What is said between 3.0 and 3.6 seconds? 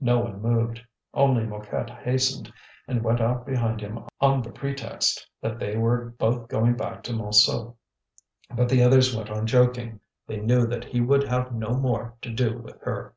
went out